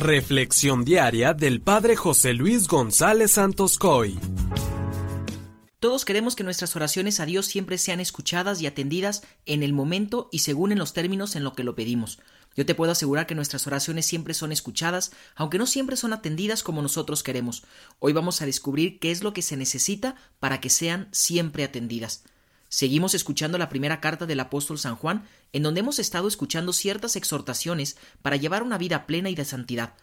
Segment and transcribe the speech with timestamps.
[0.00, 4.18] Reflexión diaria del Padre José Luis González Santos Coy.
[5.78, 10.30] Todos queremos que nuestras oraciones a Dios siempre sean escuchadas y atendidas en el momento
[10.32, 12.18] y según en los términos en lo que lo pedimos.
[12.56, 16.62] Yo te puedo asegurar que nuestras oraciones siempre son escuchadas, aunque no siempre son atendidas
[16.62, 17.62] como nosotros queremos.
[17.98, 22.24] Hoy vamos a descubrir qué es lo que se necesita para que sean siempre atendidas.
[22.72, 27.16] Seguimos escuchando la primera carta del apóstol San Juan, en donde hemos estado escuchando ciertas
[27.16, 29.94] exhortaciones para llevar una vida plena y de santidad.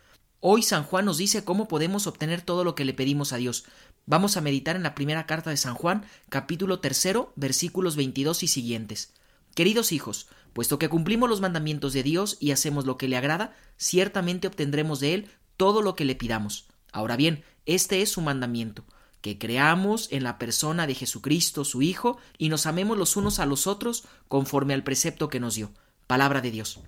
[0.41, 3.63] Hoy San Juan nos dice cómo podemos obtener todo lo que le pedimos a Dios.
[4.05, 8.49] Vamos a meditar en la primera carta de San Juan, capítulo tercero, versículos 22 y
[8.49, 9.13] siguientes.
[9.55, 13.55] Queridos hijos, puesto que cumplimos los mandamientos de Dios y hacemos lo que le agrada,
[13.77, 16.67] ciertamente obtendremos de Él todo lo que le pidamos.
[16.91, 18.84] Ahora bien, este es su mandamiento,
[19.21, 23.45] que creamos en la persona de Jesucristo, su Hijo, y nos amemos los unos a
[23.45, 25.71] los otros conforme al precepto que nos dio.
[26.08, 26.80] Palabra de Dios.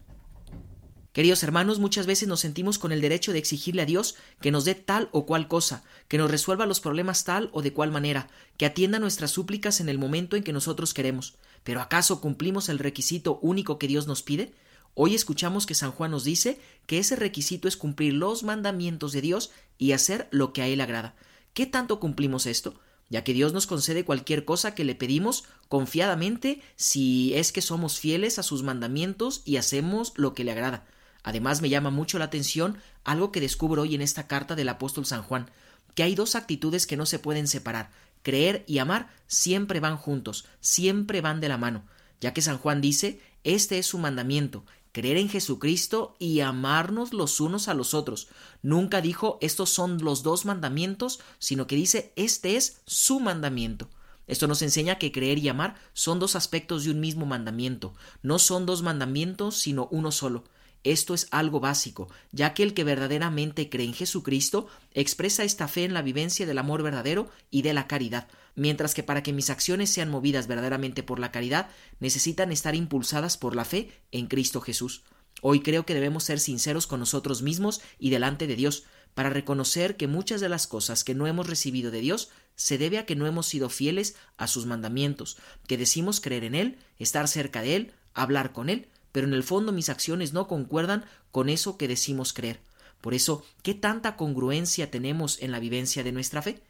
[1.12, 4.64] Queridos hermanos, muchas veces nos sentimos con el derecho de exigirle a Dios que nos
[4.64, 8.30] dé tal o cual cosa, que nos resuelva los problemas tal o de cual manera,
[8.58, 11.38] que atienda nuestras súplicas en el momento en que nosotros queremos.
[11.64, 14.54] Pero ¿acaso cumplimos el requisito único que Dios nos pide?
[14.94, 19.22] Hoy escuchamos que San Juan nos dice que ese requisito es cumplir los mandamientos de
[19.22, 21.16] Dios y hacer lo que a Él agrada.
[21.60, 22.80] ¿Qué tanto cumplimos esto?
[23.10, 28.00] ya que Dios nos concede cualquier cosa que le pedimos confiadamente si es que somos
[28.00, 30.86] fieles a sus mandamientos y hacemos lo que le agrada.
[31.22, 35.06] Además me llama mucho la atención algo que descubro hoy en esta carta del apóstol
[35.06, 35.52] San Juan,
[35.96, 37.92] que hay dos actitudes que no se pueden separar.
[38.24, 41.84] Creer y amar siempre van juntos, siempre van de la mano,
[42.22, 47.40] ya que San Juan dice, este es su mandamiento, creer en Jesucristo y amarnos los
[47.40, 48.28] unos a los otros.
[48.62, 53.90] Nunca dijo estos son los dos mandamientos, sino que dice este es su mandamiento.
[54.28, 58.38] Esto nos enseña que creer y amar son dos aspectos de un mismo mandamiento, no
[58.38, 60.44] son dos mandamientos, sino uno solo.
[60.84, 65.84] Esto es algo básico, ya que el que verdaderamente cree en Jesucristo expresa esta fe
[65.84, 69.50] en la vivencia del amor verdadero y de la caridad, mientras que para que mis
[69.50, 71.70] acciones sean movidas verdaderamente por la caridad,
[72.00, 75.04] necesitan estar impulsadas por la fe en Cristo Jesús.
[75.42, 79.98] Hoy creo que debemos ser sinceros con nosotros mismos y delante de Dios, para reconocer
[79.98, 83.16] que muchas de las cosas que no hemos recibido de Dios se debe a que
[83.16, 85.38] no hemos sido fieles a sus mandamientos,
[85.68, 89.44] que decimos creer en Él, estar cerca de Él, hablar con Él, pero en el
[89.44, 92.60] fondo mis acciones no concuerdan con eso que decimos creer.
[93.02, 96.62] Por eso, ¿qué tanta congruencia tenemos en la vivencia de nuestra fe?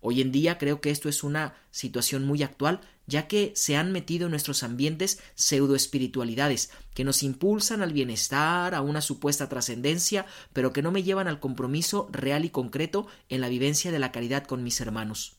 [0.00, 3.90] Hoy en día creo que esto es una situación muy actual, ya que se han
[3.90, 10.72] metido en nuestros ambientes pseudoespiritualidades que nos impulsan al bienestar, a una supuesta trascendencia, pero
[10.72, 14.44] que no me llevan al compromiso real y concreto en la vivencia de la caridad
[14.44, 15.37] con mis hermanos.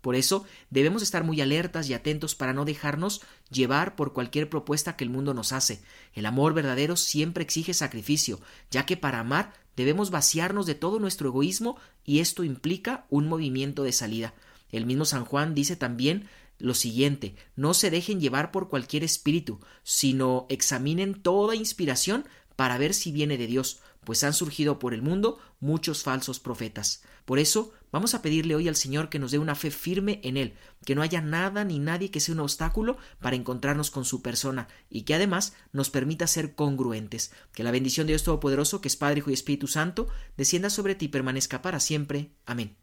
[0.00, 4.96] Por eso debemos estar muy alertas y atentos para no dejarnos llevar por cualquier propuesta
[4.96, 5.82] que el mundo nos hace.
[6.14, 8.40] El amor verdadero siempre exige sacrificio,
[8.70, 13.82] ya que para amar debemos vaciarnos de todo nuestro egoísmo y esto implica un movimiento
[13.82, 14.34] de salida.
[14.70, 16.28] El mismo San Juan dice también
[16.60, 22.26] lo siguiente no se dejen llevar por cualquier espíritu, sino examinen toda inspiración
[22.60, 27.02] para ver si viene de Dios, pues han surgido por el mundo muchos falsos profetas.
[27.24, 30.36] Por eso vamos a pedirle hoy al Señor que nos dé una fe firme en
[30.36, 30.52] Él,
[30.84, 34.68] que no haya nada ni nadie que sea un obstáculo para encontrarnos con su persona
[34.90, 37.32] y que además nos permita ser congruentes.
[37.54, 40.94] Que la bendición de Dios Todopoderoso, que es Padre, Hijo y Espíritu Santo, descienda sobre
[40.94, 42.34] ti y permanezca para siempre.
[42.44, 42.76] Amén.